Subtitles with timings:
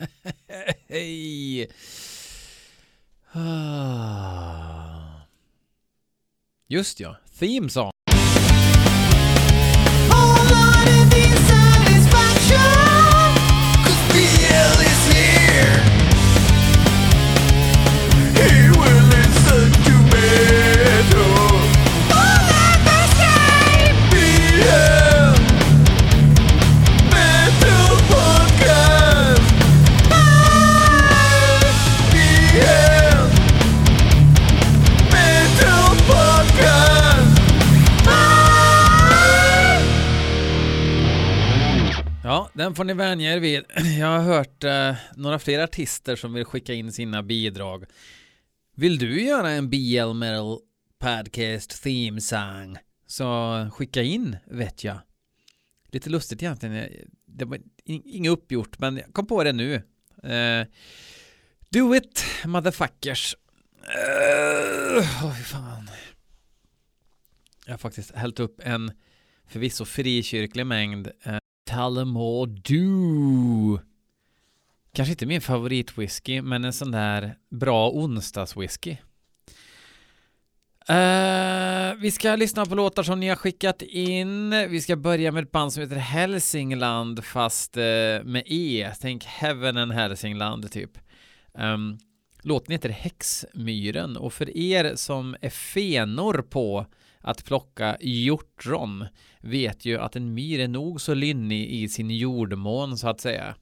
[0.88, 1.68] Hej!
[3.34, 5.26] Ah.
[6.68, 7.90] Just ja, theme song.
[42.80, 43.64] Får ni vänja er vid.
[43.98, 47.84] Jag har hört eh, några fler artister som vill skicka in sina bidrag.
[48.76, 50.58] Vill du göra en BL Metal
[50.98, 52.78] Podcast Theme Song?
[53.06, 54.98] Så skicka in, vet jag.
[55.88, 56.76] Lite lustigt egentligen.
[56.76, 56.88] Eh,
[57.26, 59.74] det var inget uppgjort, men jag kom på det nu.
[60.22, 60.66] Eh,
[61.70, 63.36] do it, motherfuckers.
[63.80, 65.90] Uh, oh, fan.
[67.66, 68.92] Jag har faktiskt hällt upp en
[69.46, 73.82] förvisso frikyrklig mängd eh, Tullamore Dew.
[74.92, 78.96] Kanske inte min favoritwhisky, men en sån där bra onsdagswhisky.
[80.90, 84.50] Uh, vi ska lyssna på låtar som ni har skickat in.
[84.50, 87.82] Vi ska börja med ett band som heter Hälsingland fast uh,
[88.24, 88.92] med E.
[89.00, 90.90] Tänk Heaven and Hälsingland typ.
[91.54, 91.98] Um,
[92.42, 96.86] låten heter Häxmyren och för er som är fenor på
[97.20, 99.06] att plocka hjortron
[99.40, 103.54] vet ju att en myr är nog så lynnig i sin jordmån så att säga.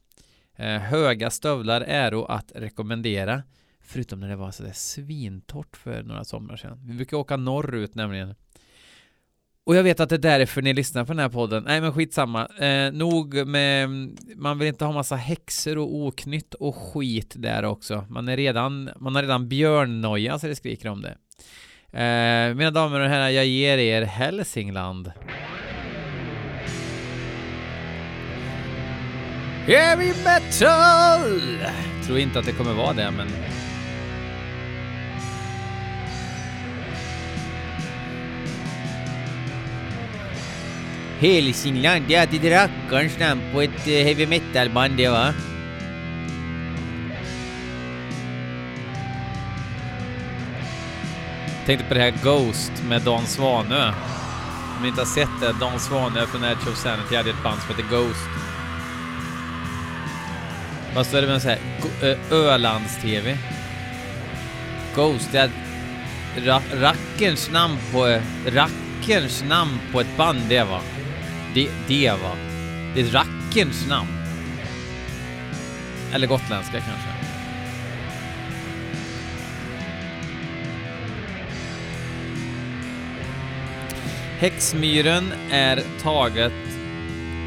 [0.57, 3.43] Eh, höga stövlar är att rekommendera.
[3.81, 6.81] Förutom när det var sådär svintort för några somrar sedan.
[6.85, 8.35] Vi brukar åka norrut nämligen.
[9.65, 11.65] Och jag vet att det är därför ni lyssnar på den här podden.
[11.67, 12.47] Nej men skitsamma.
[12.47, 13.89] Eh, nog med,
[14.37, 18.07] man vill inte ha massa häxor och oknytt och skit där också.
[18.09, 21.17] Man är redan, man har redan björnnoja så det skriker om det.
[21.93, 25.13] Eh, mina damer och herrar, jag ger er Hälsingland.
[29.67, 31.41] Heavy metal!
[32.07, 33.29] Tror inte att det kommer vara det, men...
[41.21, 45.35] Hälsingland, det är alltid rackarns namn på ett eh, heavy metal-band det va?
[51.69, 53.93] Tänkte på det här Ghost med Dan Svanö.
[54.77, 57.61] Om ni inte har sett det, Dan Svanö från Edge of Sanity hade ett band
[57.61, 58.29] som heter Ghost.
[60.95, 61.55] Vad står det med så?
[62.35, 63.39] Ölands-TV.
[64.95, 65.51] Ghost, det är
[66.45, 68.21] ra rackerns namn på...
[68.47, 70.81] Rackerns namn på ett band det va?
[71.55, 72.37] Det, det va?
[72.95, 74.11] Det är rackerns namn.
[76.13, 77.18] Eller gotländska kanske.
[84.39, 86.53] Häxmyren är taget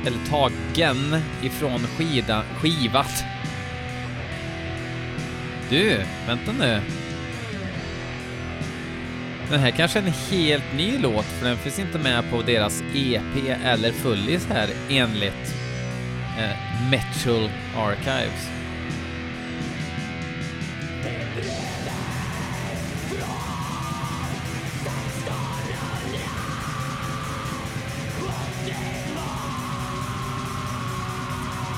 [0.06, 3.24] eller tagen ifrån skida, skivat.
[5.70, 5.98] Du,
[6.28, 6.82] vänta nu.
[9.50, 12.84] Den här kanske är en helt ny låt för den finns inte med på deras
[12.96, 15.56] EP eller fullis här enligt
[16.40, 18.50] eh, Metal Archives.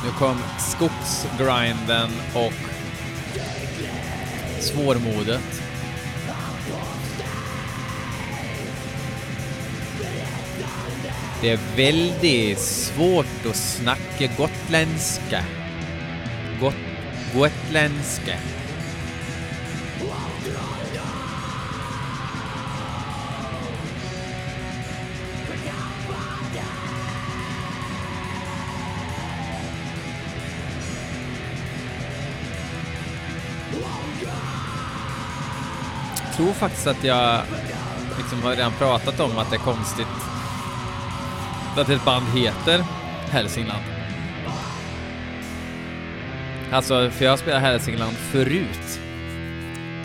[0.03, 2.53] Nu kom skogsgrinden och
[4.59, 5.64] svårmodet.
[11.41, 15.44] Det är väldigt svårt att snacka gotländska.
[16.59, 16.75] Got
[17.34, 18.38] gotländska.
[36.35, 37.41] Tror faktiskt att jag
[38.18, 40.08] liksom har redan pratat om att det är konstigt
[41.78, 42.85] att ett band heter
[43.30, 43.84] Hälsingland.
[46.72, 49.00] Alltså, för jag spelar Hälsingland förut.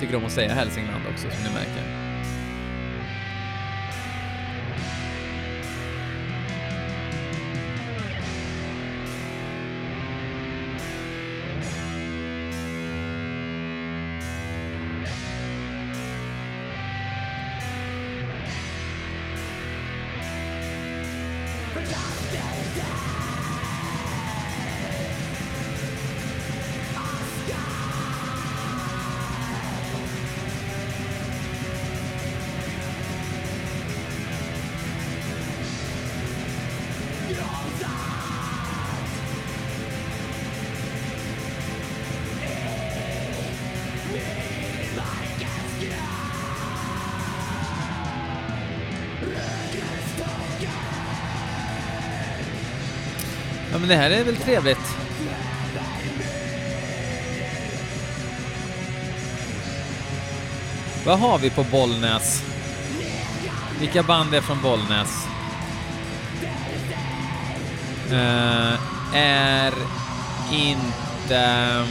[0.01, 1.88] Tycker om att säga Hälsingland också, som ni märker.
[21.79, 22.81] But I stay.
[22.81, 23.18] down
[53.89, 54.97] men det här är väl trevligt.
[61.05, 62.43] Vad har vi på Bollnäs?
[63.81, 65.27] Vilka band är från Bollnäs?
[68.13, 68.79] Uh,
[69.15, 69.73] är
[70.53, 71.85] inte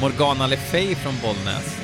[0.00, 1.81] Morgana Le Fay från Bollnäs?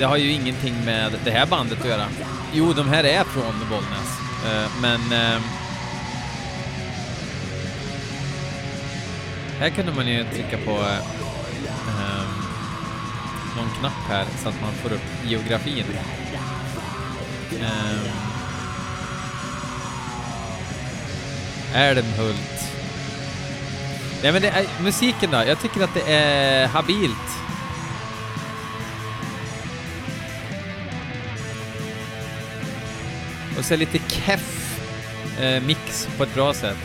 [0.00, 2.06] Det har ju ingenting med det här bandet att göra.
[2.52, 5.40] Jo, de här är från Bollnäs, eh, men eh,
[9.58, 12.24] här kunde man ju trycka på eh,
[13.56, 15.84] någon knapp här så att man får upp geografin.
[21.74, 22.72] Älmhult.
[24.22, 27.29] Nej men det är, musiken då, jag tycker att det är habilt.
[33.60, 34.80] Och så lite keff
[35.40, 36.76] eh, mix på ett bra sätt.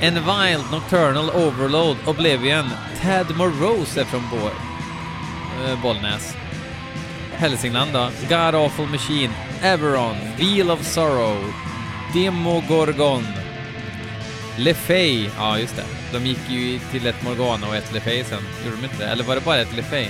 [0.00, 2.70] En Wild, Nocturnal, Overload, Oblivion,
[3.00, 4.36] Ted Morose är från Bo
[5.66, 6.36] eh, Bollnäs.
[7.32, 9.30] Hälsingland då, God Awful Machine,
[9.62, 11.54] Everon, Wheel of Sorrow,
[12.14, 13.26] Demogorgon,
[14.56, 15.84] LeFay, ja just det.
[16.12, 19.10] De gick ju till ett Morgana och ett LeFay sen, gjorde de inte det?
[19.10, 20.08] Eller var det bara ett LeFay?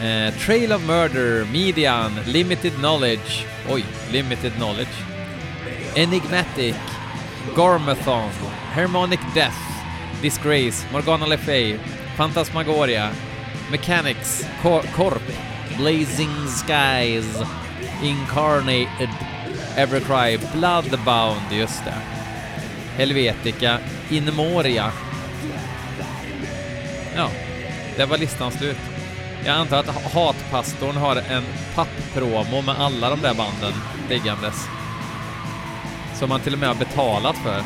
[0.00, 4.88] Eh, Trail of Murder, Median, Limited Knowledge, oj, Limited Knowledge,
[5.94, 6.74] Enigmatic,
[7.54, 8.30] Garmathon,
[8.72, 9.60] Harmonic Death,
[10.22, 11.78] Disgrace, Morgana Le Fay,
[12.16, 13.12] Fantasmagoria,
[13.70, 15.22] Mechanics, Cor Corp,
[15.76, 17.26] Blazing Skies,
[18.02, 19.10] Incarnated,
[19.76, 22.02] Evercry, Bloodbound, just det.
[22.96, 23.78] Helvetica,
[24.10, 24.92] Inmoria.
[27.16, 27.30] Ja,
[27.96, 28.99] där var listan slut.
[29.44, 31.44] Jag antar att Hatpastorn har en
[31.74, 33.72] papppromo med alla de där banden
[34.08, 34.68] liggandes.
[36.14, 37.62] Som man till och med har betalat för.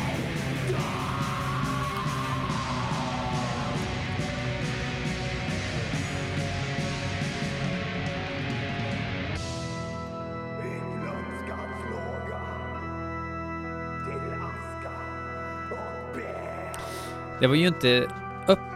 [17.39, 18.07] Det var ju inte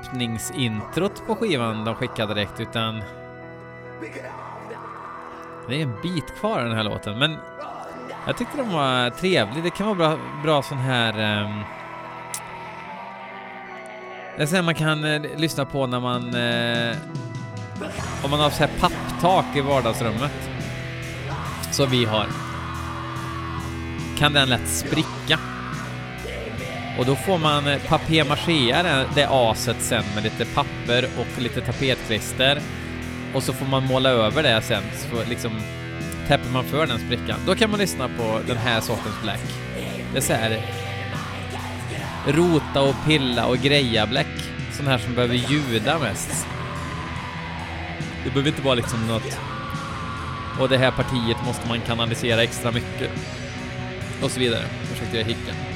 [0.10, 3.04] öppningsintrot på skivan de skickade direkt, utan
[5.68, 7.38] det är en bit kvar den här låten, men
[8.28, 9.64] jag tyckte den var trevlig.
[9.64, 11.44] Det kan vara bra, bra sån här...
[11.44, 11.64] Um,
[14.38, 16.36] det är sån man kan uh, lyssna på när man...
[16.36, 16.96] Uh,
[18.24, 20.50] om man har så här papptak i vardagsrummet.
[21.72, 22.28] Som vi har.
[24.18, 25.40] Kan den lätt spricka.
[27.00, 28.84] Och då får man eh, papier-maché
[29.16, 32.62] det aset sen med lite papper och lite tapetklister.
[33.34, 35.52] Och så får man måla över det sen, så liksom
[36.28, 37.40] täpper man för den sprickan.
[37.46, 39.40] Då kan man lyssna på den här sortens black.
[40.12, 40.62] Det är så här
[42.28, 44.52] rota och pilla och greja black.
[44.72, 46.48] Sån här som behöver ljuda mest.
[48.24, 49.40] Det behöver inte vara liksom något
[50.60, 53.12] och det här partiet måste man kanalisera extra mycket.
[54.24, 54.64] Och så vidare.
[54.84, 55.69] Försökte jag hicka.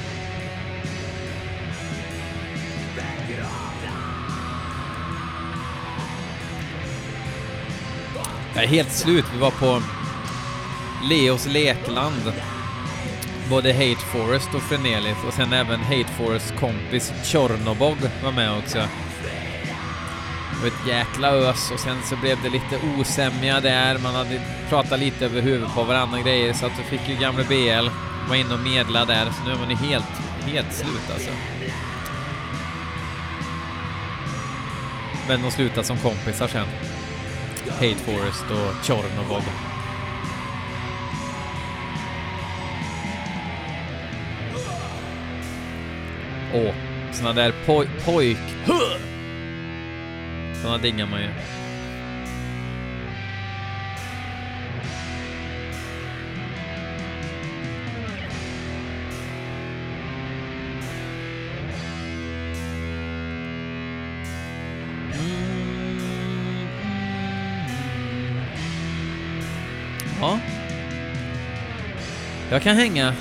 [8.54, 9.24] Jag är helt slut.
[9.32, 9.82] Vi var på
[11.02, 12.32] Leos lekland.
[13.50, 18.78] Både Hate Forest och Fenelis och sen även Hate Forests kompis Tjornobog var med också.
[18.78, 23.98] Det var ett jäkla ös och sen så blev det lite osämja där.
[23.98, 27.16] Man hade pratat lite över huvudet på varandra och grejer så att vi fick ju
[27.16, 27.88] gamle BL
[28.28, 30.04] vara inne och medla där så nu är man ju helt,
[30.46, 31.30] helt slut alltså.
[35.28, 36.66] Men de slutade som kompisar sen.
[37.70, 39.42] Hate Forest och Tjornobog.
[46.54, 46.74] Åh,
[47.12, 48.38] såna där poj pojk...
[50.62, 51.28] Såna diggar man ju.
[70.24, 70.38] Ja.
[72.50, 73.14] Jag kan hänga.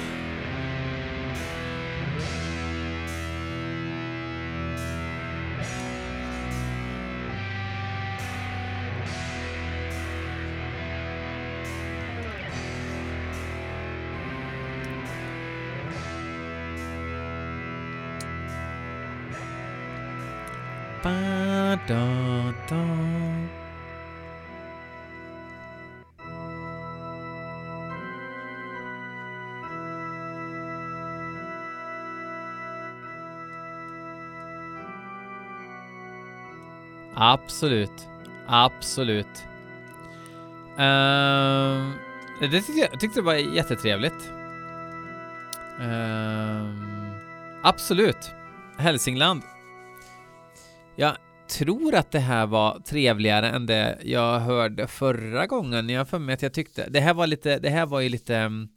[37.26, 38.08] Absolut.
[38.48, 39.46] Absolut.
[40.72, 41.92] Uh,
[42.40, 44.32] det tyckte jag, tyckte det var jättetrevligt.
[45.80, 46.70] Uh,
[47.64, 48.32] absolut.
[48.78, 49.42] Hälsingland.
[50.96, 55.90] Jag tror att det här var trevligare än det jag hörde förra gången.
[55.90, 58.40] Jag för mig att jag tyckte det här var lite, det här var ju lite
[58.40, 58.70] um,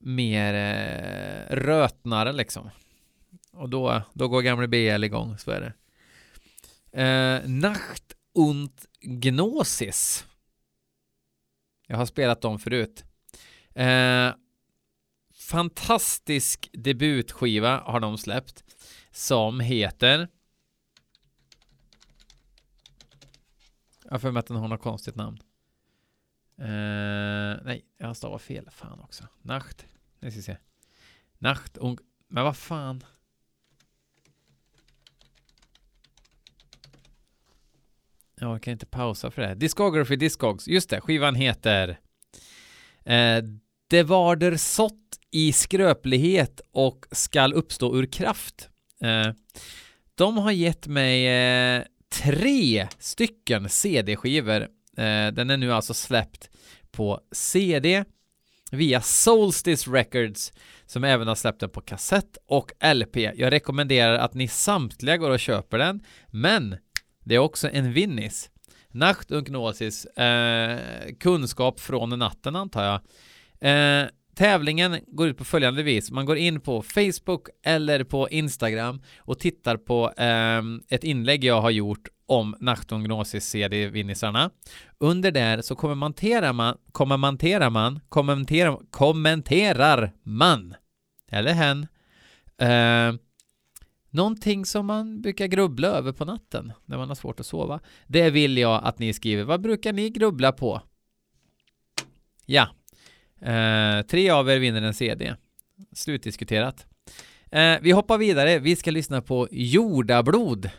[0.00, 2.70] mer uh, rötnare liksom.
[3.52, 5.72] Och då, då går gamle BL igång, så är det.
[6.92, 10.26] Eh, Nacht und Gnosis.
[11.86, 13.04] Jag har spelat dem förut.
[13.74, 14.34] Eh,
[15.34, 18.64] fantastisk debutskiva har de släppt
[19.10, 20.28] som heter
[24.04, 25.38] Jag har för mig att den har något konstigt namn.
[26.58, 28.70] Uh, nej, jag stavar fel.
[28.70, 29.24] Fan också.
[29.42, 29.86] Nacht.
[30.20, 30.56] Nu ska vi se.
[31.38, 31.98] Nacht och...
[32.28, 33.04] Men vad fan.
[38.40, 39.54] Jag kan inte pausa för det.
[39.54, 40.68] Discography Discogs.
[40.68, 41.88] Just det, skivan heter
[43.04, 43.38] eh,
[43.88, 48.68] Det varder sått i skröplighet och skall uppstå ur kraft.
[49.02, 49.32] Eh,
[50.14, 51.82] de har gett mig eh,
[52.22, 54.60] tre stycken CD-skivor.
[54.96, 56.50] Eh, den är nu alltså släppt
[56.90, 58.04] på CD
[58.70, 60.52] via Solstice Records
[60.86, 63.16] som även har släppt den på kassett och LP.
[63.16, 66.76] Jag rekommenderar att ni samtliga går och köper den, men
[67.30, 68.50] det är också en vinnis.
[68.88, 70.78] Nacht und Gnosis, eh,
[71.20, 73.00] kunskap från natten antar jag.
[73.60, 76.10] Eh, tävlingen går ut på följande vis.
[76.10, 81.60] Man går in på Facebook eller på Instagram och tittar på eh, ett inlägg jag
[81.60, 84.50] har gjort om Nacht und Gnosis CD-vinnisarna.
[84.98, 90.74] Under där så kommenterar man, kommenterar man, kommenterar, kommenterar man,
[91.28, 91.86] eller hen,
[92.58, 93.20] eh,
[94.10, 97.80] Någonting som man brukar grubbla över på natten när man har svårt att sova.
[98.06, 99.44] Det vill jag att ni skriver.
[99.44, 100.82] Vad brukar ni grubbla på?
[102.46, 102.68] Ja,
[103.40, 105.34] eh, tre av er vinner en CD.
[105.92, 106.86] Slutdiskuterat.
[107.50, 108.58] Eh, vi hoppar vidare.
[108.58, 110.70] Vi ska lyssna på Jordablod.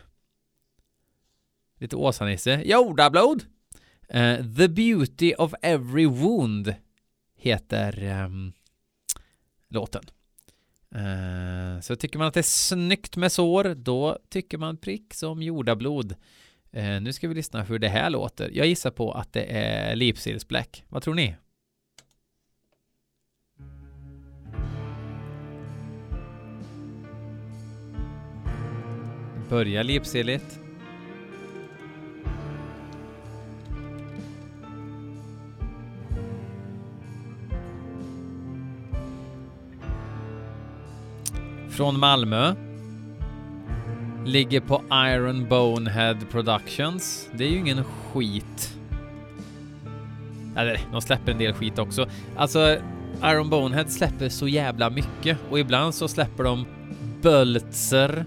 [1.78, 2.62] Lite Åsa-Nisse.
[2.64, 3.44] Jordablod!
[4.08, 6.74] Eh, The Beauty of Every Wound
[7.36, 8.52] heter ehm,
[9.68, 10.02] låten.
[10.94, 15.42] Eh, så tycker man att det är snyggt med sår, då tycker man prick som
[15.42, 16.14] jordablod.
[16.72, 18.50] Eh, nu ska vi lyssna hur det här låter.
[18.54, 20.84] Jag gissar på att det är Lipsils Black.
[20.88, 21.36] Vad tror ni?
[29.50, 30.61] Börjar lipsiligt.
[41.72, 42.54] Från Malmö.
[44.24, 47.28] Ligger på Iron Bonehead Productions.
[47.32, 48.78] Det är ju ingen skit.
[50.56, 52.06] Eller, de släpper en del skit också.
[52.36, 52.76] Alltså,
[53.24, 56.66] Iron Bonehead släpper så jävla mycket och ibland så släpper de
[57.22, 58.24] Böltzer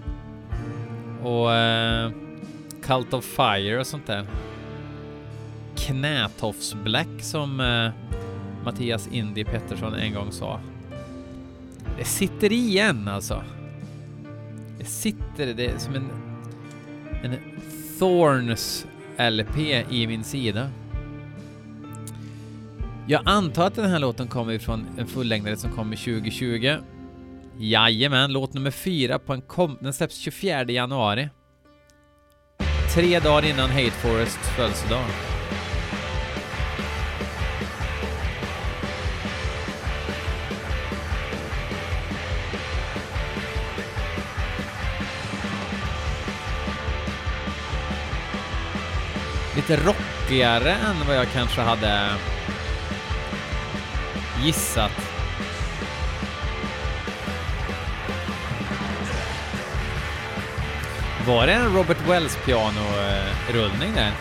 [1.22, 2.10] och eh,
[2.82, 4.26] Cult of Fire och sånt där.
[5.76, 7.90] Knätofs Black som eh,
[8.64, 10.60] Mattias Indy Pettersson en gång sa.
[11.98, 13.44] Det sitter igen alltså.
[14.78, 16.10] Det sitter, det är som en,
[17.22, 17.36] en
[17.98, 18.86] Thorns
[19.18, 19.58] LP
[19.90, 20.70] i min sida.
[23.06, 26.76] Jag antar att den här låten kommer ifrån en fullängdare som kommer 2020.
[27.58, 31.28] Jajamän, låt nummer fyra på en kom den släpps 24 januari.
[32.94, 35.35] Tre dagar innan Hate Forests födelsedag.
[49.68, 52.08] Lite rockigare än vad jag kanske hade
[54.42, 54.90] gissat.
[61.26, 64.12] Var det en Robert Wells pianorullning eh, där?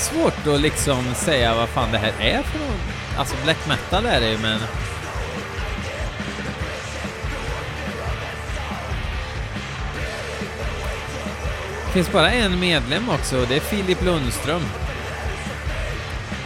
[0.00, 2.80] Svårt att liksom säga vad fan det här är för något.
[3.18, 4.60] Alltså black metal är det ju, men...
[11.86, 14.62] Det finns bara en medlem också och det är Filip Lundström.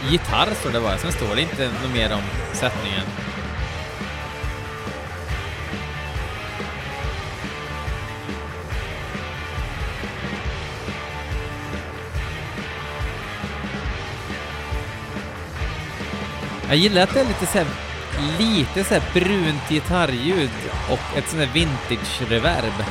[0.09, 2.21] Gitarr står det bara, sen står det inte något mer om
[2.53, 3.03] sättningen.
[16.75, 17.67] Jag gillar att det är lite så här,
[18.39, 20.49] lite så här brunt gitarrljud
[20.89, 22.83] och ett sånt här vintage-reverb.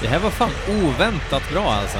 [0.00, 1.98] Det här var fan oväntat bra alltså.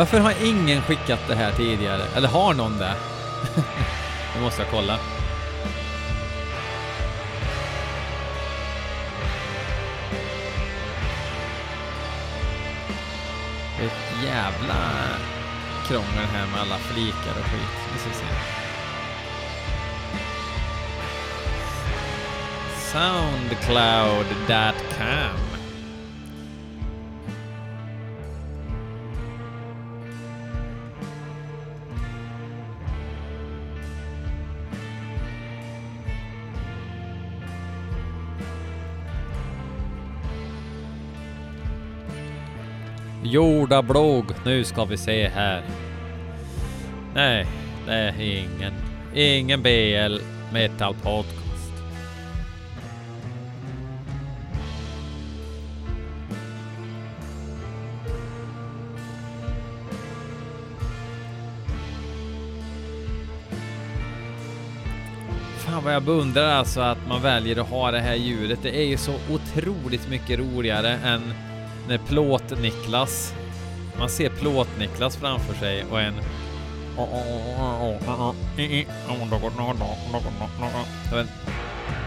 [0.00, 2.02] Varför har ingen skickat det här tidigare?
[2.16, 2.94] Eller har någon det?
[4.34, 4.98] Nu måste jag kolla.
[13.78, 14.76] Det är ett jävla
[15.86, 17.78] krångel här med alla flikar och skit.
[17.92, 18.26] Vi ska se.
[22.92, 25.49] Soundcloud.com
[43.30, 44.24] jordablog.
[44.44, 45.62] nu ska vi se här.
[47.14, 47.46] Nej,
[47.86, 48.72] det är ingen.
[49.14, 50.18] Ingen BL
[50.52, 51.40] Metal Podcast.
[65.58, 68.58] Fan vad jag beundrar alltså att man väljer att ha det här djuret.
[68.62, 71.22] Det är ju så otroligt mycket roligare än
[71.88, 73.34] när Plåt-Niklas,
[73.98, 76.14] man ser Plåt-Niklas framför sig och en
[81.16, 81.28] den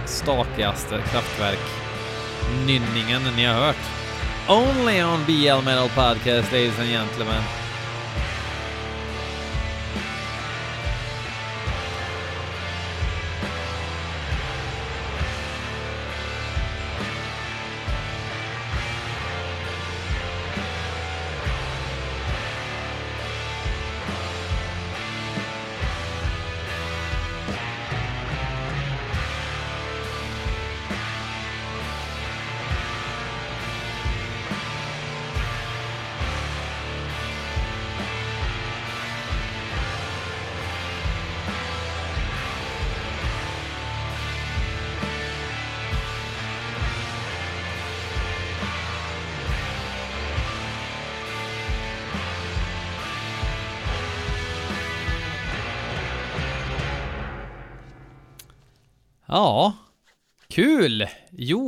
[0.05, 3.75] stakigaste kraftverk-nynningen ni har hört.
[4.49, 7.43] Only on BL Metal Podcast, ladies and gentlemen.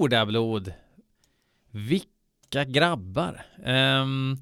[0.05, 0.73] Jordablod.
[1.71, 3.45] Vilka grabbar.
[3.65, 4.37] Um,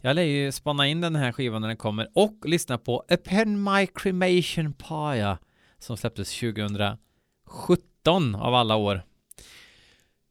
[0.00, 3.16] jag lär ju spana in den här skivan när den kommer och lyssna på A
[3.24, 5.38] Pen My Cremation Pia
[5.78, 9.02] som släpptes 2017 av alla år.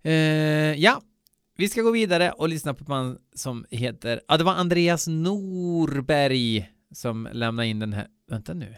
[0.05, 0.13] Uh,
[0.75, 1.01] ja,
[1.57, 5.07] vi ska gå vidare och lyssna på ett band som heter, ja det var Andreas
[5.07, 8.75] Norberg som lämnade in den här, vänta nu.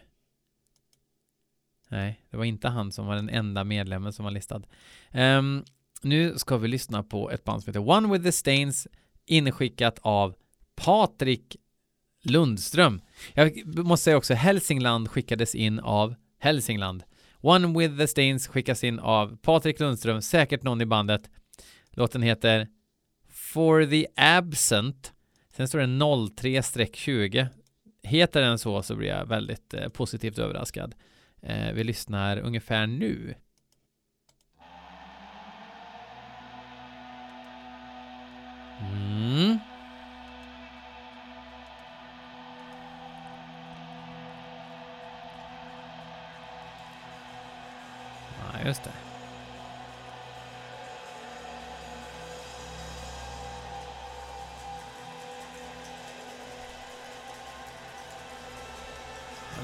[1.90, 4.62] Nej, det var inte han som var den enda medlemmen som var listad.
[5.12, 5.64] Um,
[6.02, 8.88] nu ska vi lyssna på ett band som heter One with the Stains
[9.26, 10.36] inskickat av
[10.76, 11.56] Patrik
[12.24, 13.02] Lundström.
[13.34, 17.04] Jag måste säga också Hälsingland skickades in av Hälsingland.
[17.42, 21.30] One with the Stains skickas in av Patrik Lundström, säkert någon i bandet.
[21.92, 22.68] Låten heter
[23.30, 25.14] For the Absent.
[25.56, 27.48] Sen står det 03-20.
[28.04, 30.96] Heter den så så blir jag väldigt eh, positivt överraskad.
[31.42, 33.36] Eh, vi lyssnar ungefär nu.
[38.82, 39.60] Mm.
[48.40, 48.92] Ja, just det.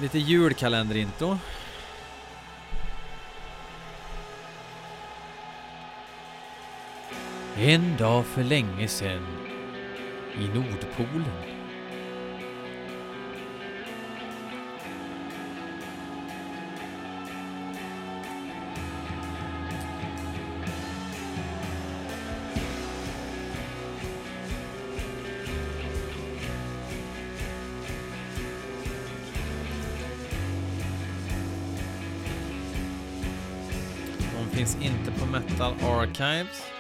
[0.02, 1.38] Lite julkalenderintro.
[7.64, 9.26] En dag för länge sedan
[10.40, 11.26] i Nordpolen.
[34.34, 36.71] De finns inte på Metal Archives.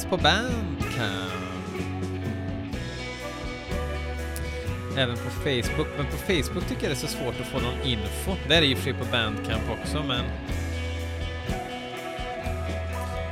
[0.00, 1.32] Finns på Bandcamp.
[4.96, 7.82] Även på Facebook, men på Facebook tycker jag det är så svårt att få någon
[7.84, 8.36] info.
[8.48, 10.24] Det är det i och på Bandcamp också, men...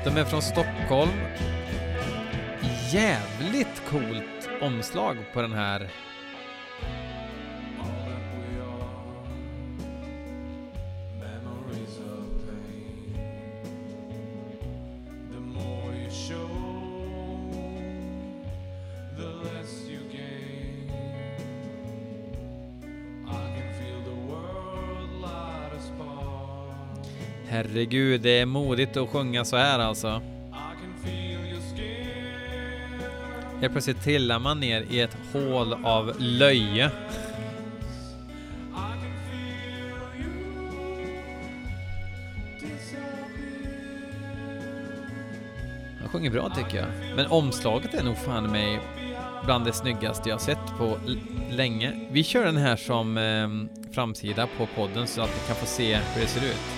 [0.05, 1.11] De är från Stockholm.
[2.93, 5.89] Jävligt coolt omslag på den här.
[27.51, 30.23] Herregud, det är modigt att sjunga så här alltså.
[33.61, 36.91] Helt plötsligt trillar man ner i ett hål av löje.
[46.01, 47.17] Han sjunger bra tycker jag.
[47.17, 48.81] Men omslaget är nog fan mig
[49.45, 50.99] bland det snyggaste jag sett på
[51.51, 52.09] länge.
[52.11, 53.49] Vi kör den här som eh,
[53.93, 56.78] framsida på podden så att ni kan få se hur det ser ut.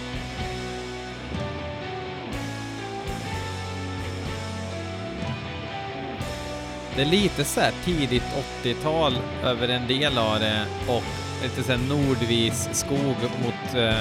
[6.96, 8.22] Det är lite så här tidigt
[8.62, 11.03] 80-tal över en del av det och
[11.42, 14.00] lite så här nordvis skog mot eh,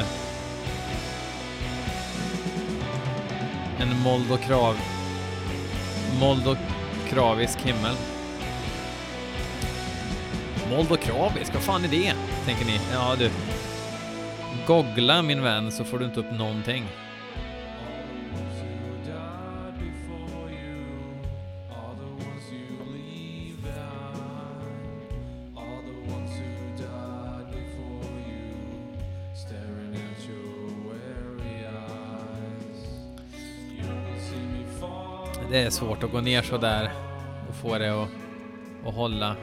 [3.79, 4.75] en moldokrav
[6.19, 7.95] moldokravisk himmel.
[10.69, 12.13] Moldokravisk, vad fan är det?
[12.45, 12.79] Tänker ni?
[12.93, 13.29] Ja du.
[14.67, 16.85] Googla min vän så får du inte upp någonting.
[35.51, 36.91] Det är svårt att gå ner så där
[37.49, 38.09] och få det att,
[38.85, 39.35] att hålla.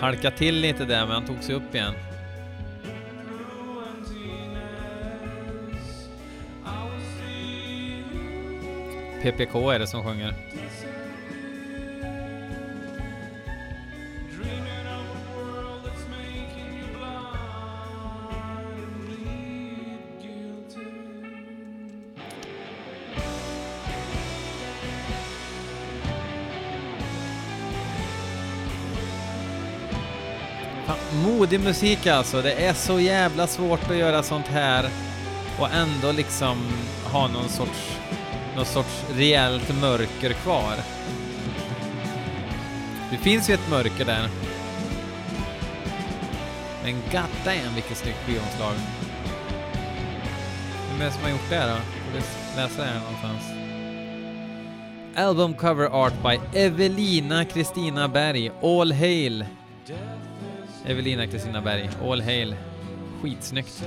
[0.00, 1.94] Halka till lite där men han tog sig upp igen.
[9.22, 10.34] PPK är det som sjunger.
[31.50, 32.42] Modig musik alltså.
[32.42, 34.90] Det är så jävla svårt att göra sånt här
[35.58, 36.58] och ändå liksom
[37.12, 37.98] ha någon sorts,
[38.56, 40.74] någon sorts rejält mörker kvar.
[43.10, 44.28] Det finns ju ett mörker där.
[46.84, 48.74] Men goddamn vilket snyggt skivomslag.
[50.90, 51.76] Vem är det som har gjort det då?
[52.06, 52.22] Jag vill
[52.56, 53.42] läsa det här någonstans.
[55.16, 58.50] Album cover art by Evelina Kristina Berg.
[58.62, 59.44] All hail!
[60.84, 61.90] Evelina Kristina Berg.
[62.02, 62.56] All hail.
[63.20, 63.82] Skitsnyggt.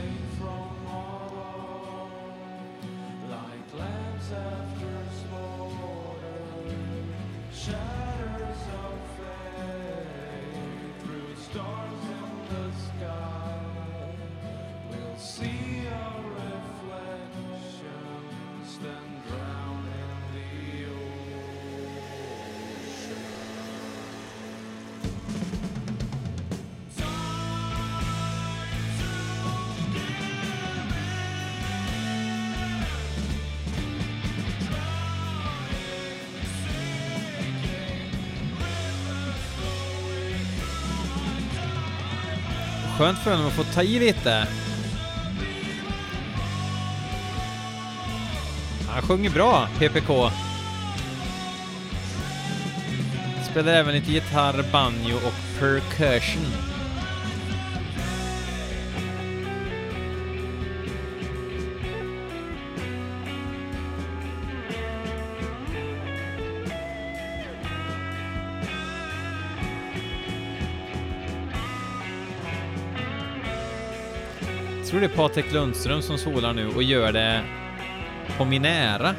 [43.04, 44.48] Skönt för honom att få ta i lite.
[48.90, 50.32] Han sjunger bra, PPK.
[53.52, 56.73] Spelar även lite gitarr, banjo och percussion.
[74.94, 77.42] Tror det är Patrik Lundström som solar nu och gör det
[78.38, 79.16] på min ära.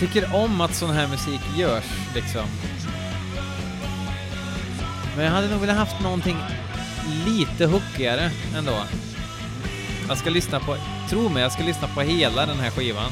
[0.00, 2.46] Jag tycker om att sån här musik görs, liksom.
[5.16, 6.36] Men jag hade nog velat haft någonting
[7.26, 8.82] lite hookigare ändå.
[10.08, 10.76] Jag ska lyssna på,
[11.10, 13.10] tro mig, jag ska lyssna på hela den här skivan.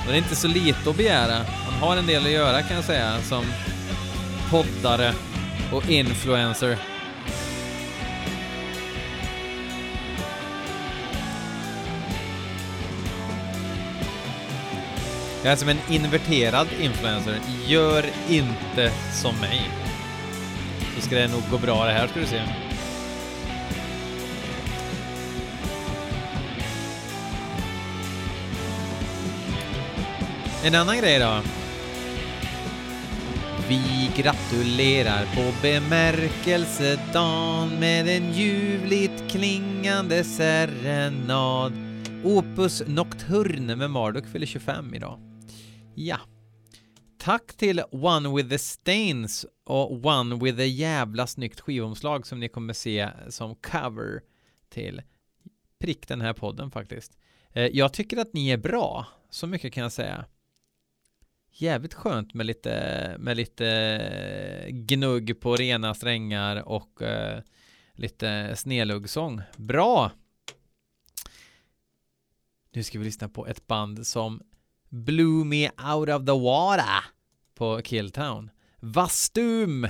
[0.00, 1.38] Och det är inte så lite att begära.
[1.70, 3.44] Man har en del att göra kan jag säga, som
[4.50, 5.14] poddare
[5.72, 6.78] och influencer.
[15.42, 17.38] Jag är som en inverterad influencer.
[17.66, 19.70] Gör inte som mig.
[20.96, 22.42] Så ska det nog gå bra det här ska du se.
[30.64, 31.40] En annan grej då.
[33.68, 41.72] Vi gratulerar på bemärkelsedagen med en ljuvligt klingande serenad.
[42.24, 45.29] Opus Nocturne med Marduk fyller 25 idag.
[46.02, 46.20] Ja.
[47.18, 52.48] Tack till One with the Stains och One with the jävla snyggt skivomslag som ni
[52.48, 54.20] kommer se som cover
[54.68, 55.02] till
[55.78, 57.18] prick den här podden faktiskt.
[57.52, 60.24] Eh, jag tycker att ni är bra, så mycket kan jag säga.
[61.52, 67.42] Jävligt skönt med lite, med lite eh, gnugg på rena strängar och eh,
[67.92, 70.12] lite sneluggsång Bra!
[72.72, 74.42] Nu ska vi lyssna på ett band som
[74.90, 77.04] blew me out of the water
[77.54, 78.50] på Killtown.
[78.80, 79.88] Vastum!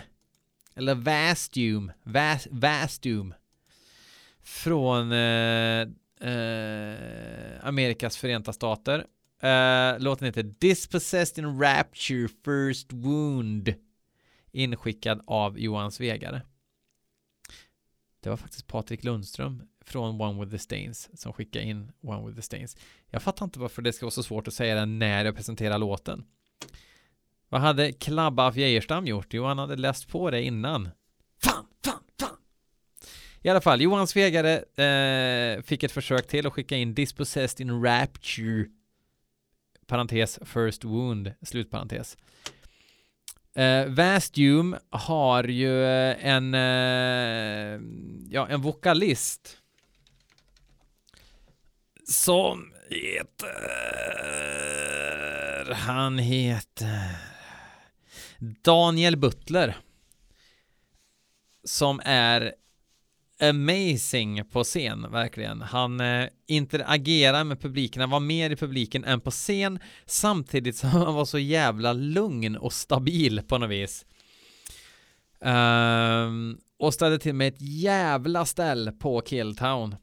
[0.74, 1.92] Eller Vastum.
[2.02, 3.34] Vas, Vastum.
[4.42, 5.80] Från eh,
[6.30, 9.06] eh, Amerikas förenta stater.
[9.40, 13.74] Eh, låten heter Dispossessed in Rapture First Wound.
[14.52, 16.42] Inskickad av Johan Svegare.
[18.20, 22.36] Det var faktiskt Patrik Lundström från One with the Stains som skickade in One with
[22.36, 22.76] the Stains.
[23.10, 25.78] Jag fattar inte varför det ska vara så svårt att säga det när jag presenterar
[25.78, 26.24] låten.
[27.48, 29.34] Vad hade Klabba af Geijerstam gjort?
[29.34, 30.88] Jo, han hade läst på det innan.
[31.42, 32.36] Fan, fan, fan!
[33.42, 37.82] I alla fall, Johan Svegare eh, fick ett försök till att skicka in Dispossessed in
[37.82, 38.66] Rapture
[39.86, 42.16] parentes First Wound, slutparentes.
[43.54, 47.80] Eh, uh, Vastuum har ju en, eh,
[48.30, 49.59] ja, en vokalist
[52.10, 53.74] som heter,
[55.74, 57.16] han heter
[58.38, 59.76] Daniel Butler
[61.64, 62.54] som är
[63.40, 65.62] amazing på scen, verkligen.
[65.62, 70.88] Han eh, interagerar med publiken, han var mer i publiken än på scen, samtidigt som
[70.88, 74.06] han var så jävla lugn och stabil på något vis.
[75.40, 79.96] Um, och ställde till med ett jävla ställ på Killtown.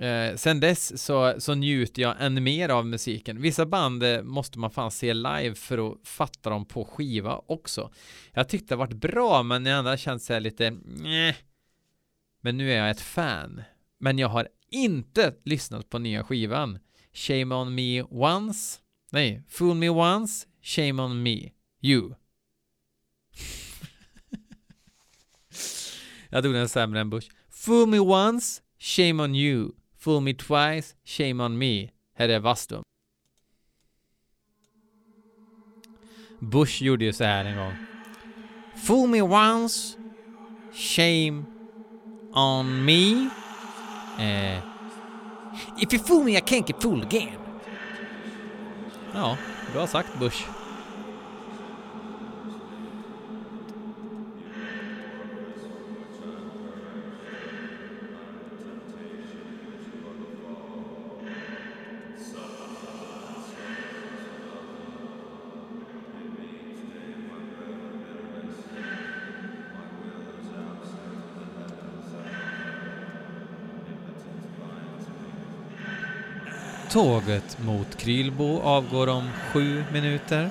[0.00, 3.42] Eh, sen dess så, så njuter jag än mer av musiken.
[3.42, 7.92] Vissa band eh, måste man fan se live för att fatta dem på skiva också.
[8.32, 11.36] Jag tyckte det varit bra, men jag andra känt sig lite nej.
[12.40, 13.62] Men nu är jag ett fan.
[13.98, 16.78] Men jag har inte lyssnat på nya skivan.
[17.12, 18.80] Shame on me once.
[19.12, 20.46] Nej, fool me once.
[20.62, 21.50] Shame on me.
[21.80, 22.14] You.
[26.28, 27.28] jag tog den sämre än Bush.
[27.50, 28.62] Fool me once.
[28.78, 29.70] Shame on you.
[30.06, 30.94] Fool me twice.
[31.04, 31.90] Shame on me.
[32.14, 32.82] Här är Vastum.
[36.38, 37.72] Bush gjorde ju så här en gång.
[38.76, 39.98] Fool me once.
[40.72, 41.44] Shame
[42.32, 43.28] on me.
[44.18, 44.58] Eh,
[45.78, 47.38] if you fool me I can't get fooled again.
[49.14, 49.36] Ja,
[49.72, 50.44] bra sagt Bush.
[76.90, 80.50] Tåget mot Krylbo avgår om sju minuter.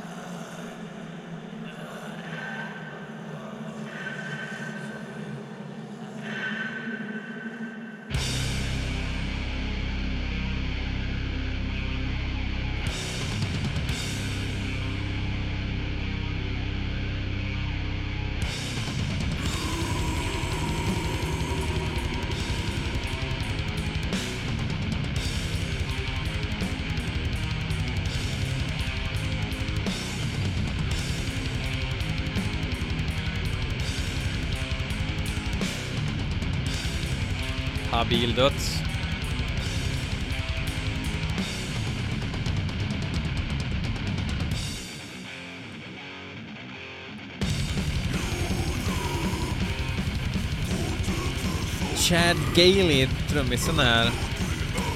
[52.56, 54.12] Gailey, trummisen här,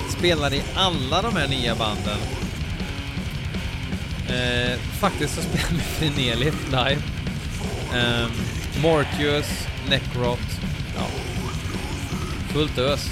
[0.09, 2.19] spelar i alla de här nya banden.
[4.29, 6.17] Eh, faktiskt så spelar han med
[6.69, 7.01] live.
[7.93, 8.27] Eh,
[8.83, 10.39] Mortius, Necrot,
[10.95, 11.05] ja.
[12.53, 13.09] Fullt ös.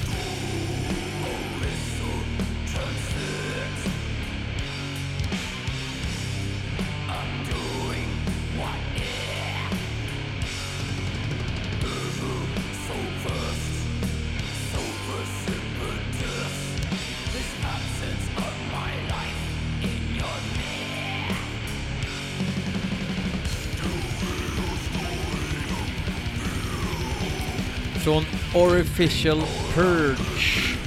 [28.57, 29.43] Orificial
[29.73, 30.77] Purge.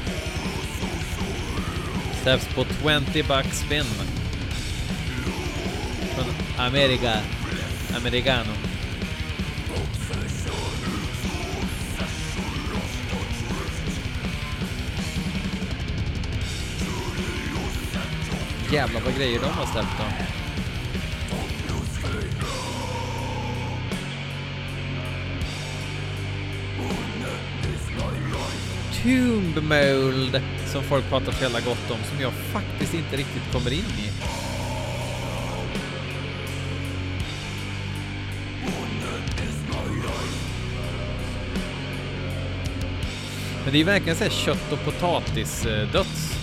[2.22, 3.85] Släpps på 20 bucks spin.
[6.14, 7.20] Från America.
[7.96, 8.52] Americano.
[18.72, 20.39] Jävlar vad grejer de har släppt då.
[29.02, 33.70] Tomb Mold som folk pratar så jävla gott om som jag faktiskt inte riktigt kommer
[33.70, 34.10] in i.
[43.64, 46.39] Men det är verkligen så här kött och potatis eh, döds.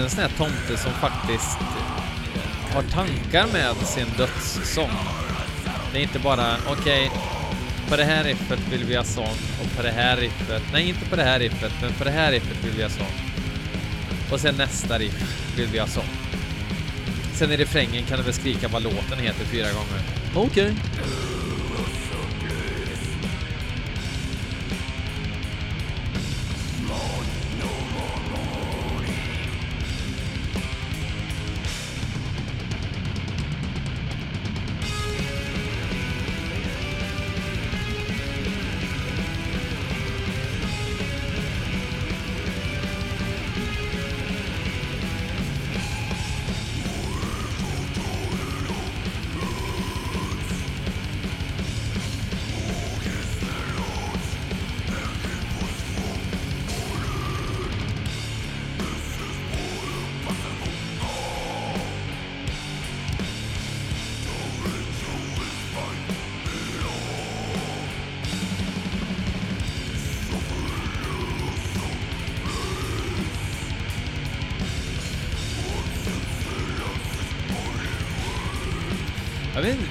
[0.00, 4.90] Också en sån här tomte som faktiskt eh, har tankar med sin dödssång.
[5.92, 7.10] Det är inte bara, okej,
[7.88, 11.06] på det här riffet vill vi ha sång och på det här riffet, nej inte
[11.10, 13.12] på det här riffet, men på det här riffet vill vi ha sång.
[14.32, 16.10] Och sen nästa riff vill vi ha sång.
[17.34, 20.02] Sen i refrängen kan du väl skrika vad låten heter fyra gånger.
[20.34, 20.64] Okej.
[20.64, 20.89] Okay.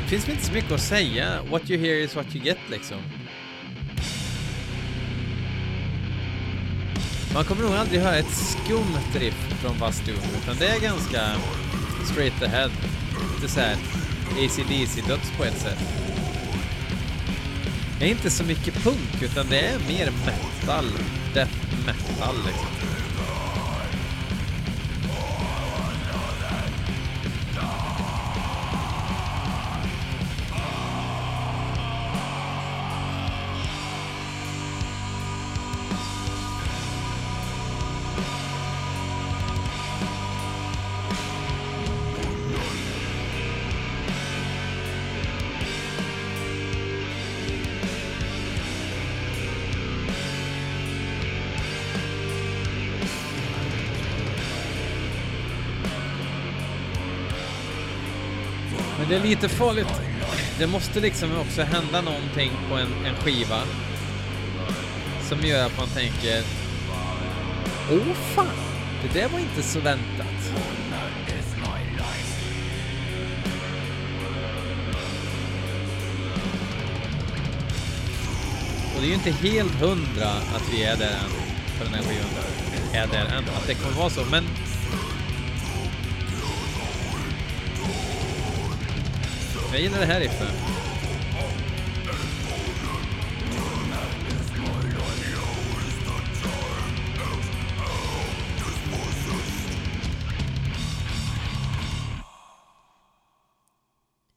[0.10, 1.44] Finns väl inte så mycket att säga.
[1.50, 2.98] What you hear is what you get liksom.
[7.34, 11.22] Man kommer nog aldrig höra ett skumt riff från Bastion, utan det är ganska
[12.12, 12.72] straight ahead.
[13.36, 13.76] Lite såhär
[14.32, 15.80] AC/DC-döds på ett sätt.
[18.00, 20.86] Det är inte så mycket punk, utan det är mer metal.
[21.34, 21.52] Death
[21.86, 22.89] metal liksom.
[59.30, 60.02] lite farligt.
[60.60, 63.62] Det måste liksom också hända någonting på en, en skiva
[65.22, 66.44] som gör att man tänker
[67.92, 68.48] Åh fan,
[69.04, 70.54] det där var inte så väntat.
[78.96, 81.32] Och det är ju inte helt hundra att vi är där än
[81.78, 82.30] på den här skivan.
[82.94, 84.26] Är där än, att det kommer vara så.
[84.32, 84.44] Men
[89.80, 90.54] jag gillar det här riffet.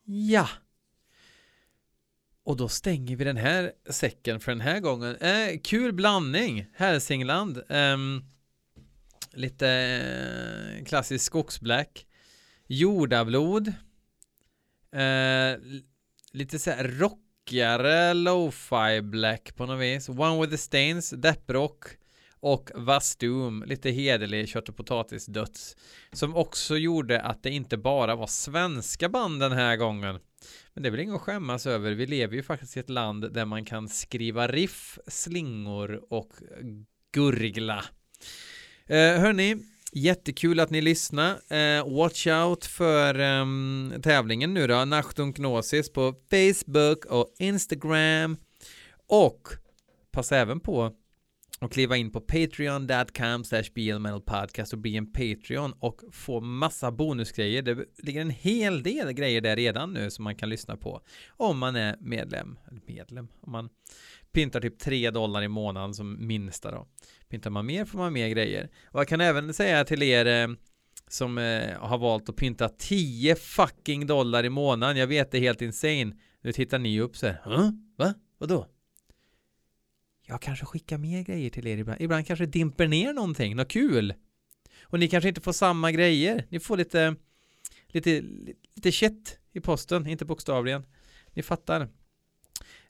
[0.05, 0.49] Ja.
[2.45, 5.17] Och då stänger vi den här säcken för den här gången.
[5.17, 7.63] Eh, kul blandning, Hälsingland.
[7.69, 8.83] Ehm, eh,
[9.33, 12.07] lite klassisk skogsblack.
[12.67, 13.73] Jordablod.
[14.93, 15.59] Eh,
[16.33, 20.09] lite så här rockigare lo-fi black på något vis.
[20.09, 21.85] One with the Stains, depprock
[22.41, 25.77] och Vastum, lite hederlig kött och potatis döds.
[26.13, 30.19] Som också gjorde att det inte bara var svenska band den här gången.
[30.75, 31.91] Men det är väl inget att skämmas över.
[31.91, 36.33] Vi lever ju faktiskt i ett land där man kan skriva riff, slingor och
[37.13, 37.85] gurgla.
[38.87, 39.57] Eh, hörni,
[39.93, 41.31] jättekul att ni lyssnar.
[41.31, 43.47] Eh, watch out för eh,
[44.01, 44.85] tävlingen nu då.
[44.85, 48.37] Nachtung Gnosis på Facebook och Instagram.
[49.07, 49.49] Och
[50.13, 50.93] passa även på
[51.63, 53.65] och kliva in på patreon.com slash
[54.27, 57.63] podcast och bli en Patreon och få massa bonusgrejer.
[57.63, 61.59] Det ligger en hel del grejer där redan nu som man kan lyssna på om
[61.59, 62.59] man är medlem.
[62.87, 63.29] Medlem?
[63.41, 63.69] Om man
[64.33, 66.87] pyntar typ 3 dollar i månaden som minsta då.
[67.29, 68.71] Pyntar man mer får man mer grejer.
[68.85, 70.57] Och jag kan även säga till er eh,
[71.09, 74.97] som eh, har valt att pynta 10 fucking dollar i månaden.
[74.97, 76.13] Jag vet det är helt insane.
[76.41, 77.41] Nu tittar ni upp så här.
[77.45, 77.71] Huh?
[77.97, 78.15] Va?
[78.39, 78.67] Vadå?
[80.27, 82.01] Jag kanske skickar mer grejer till er ibland.
[82.01, 84.15] Ibland kanske dimper ner någonting, något kul.
[84.83, 86.47] Och ni kanske inte får samma grejer.
[86.49, 87.15] Ni får lite,
[87.87, 88.23] lite,
[88.75, 90.87] lite kött i posten, inte bokstavligen.
[91.33, 91.89] Ni fattar.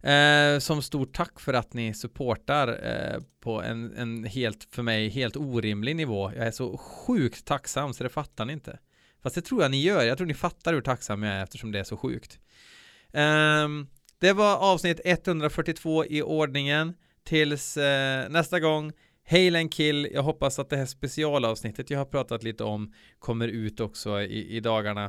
[0.02, 5.08] Eh, som stort tack för att ni supportar eh, på en, en helt, för mig,
[5.08, 6.32] helt orimlig nivå.
[6.36, 8.78] Jag är så sjukt tacksam så det fattar ni inte.
[9.22, 10.04] Fast det tror jag ni gör.
[10.04, 12.38] Jag tror ni fattar hur tacksam jag är eftersom det är så sjukt.
[13.12, 13.68] Eh,
[14.18, 16.94] det var avsnitt 142 i ordningen.
[17.24, 18.92] Tills eh, nästa gång,
[19.24, 20.08] Hail and Kill.
[20.12, 24.56] Jag hoppas att det här specialavsnittet jag har pratat lite om kommer ut också i,
[24.56, 25.04] i dagarna.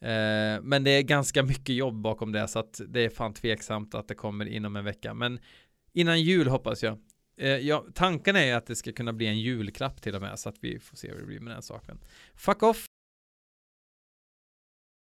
[0.00, 3.94] Eh, men det är ganska mycket jobb bakom det så att det är fan tveksamt
[3.94, 5.14] att det kommer inom en vecka.
[5.14, 5.38] Men
[5.92, 6.98] innan jul hoppas jag.
[7.36, 10.38] Eh, ja, tanken är ju att det ska kunna bli en julklapp till och med
[10.38, 11.98] så att vi får se hur det blir med den saken.
[12.34, 12.86] Fuck off!